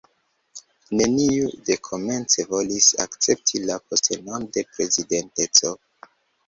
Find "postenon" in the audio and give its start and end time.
3.87-4.53